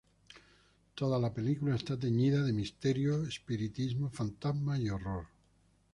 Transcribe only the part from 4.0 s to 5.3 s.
fantasmas y horror.